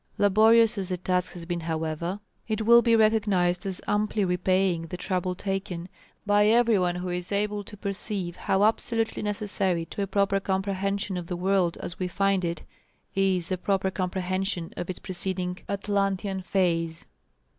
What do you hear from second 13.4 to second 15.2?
a proper comprehension of its